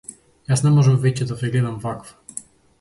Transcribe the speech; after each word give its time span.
Јас 0.51 0.63
не 0.67 0.71
можам 0.77 0.97
веќе 1.05 1.29
да 1.33 1.39
ве 1.43 1.53
гледам 1.53 1.79
ваква. 1.87 2.43